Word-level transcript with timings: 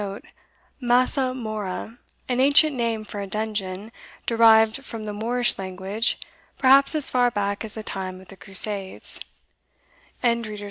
* 0.41 0.81
Massa 0.81 1.31
mora, 1.31 1.99
an 2.27 2.39
ancient 2.39 2.75
name 2.75 3.03
for 3.03 3.21
a 3.21 3.27
dungeon, 3.27 3.91
derived 4.25 4.83
from 4.83 5.05
the 5.05 5.13
Moorish 5.13 5.59
language, 5.59 6.17
perhaps 6.57 6.95
as 6.95 7.11
far 7.11 7.29
back 7.29 7.63
as 7.63 7.75
the 7.75 7.83
time 7.83 8.19
of 8.19 8.29
the 8.29 8.35
Crusades. 8.35 9.19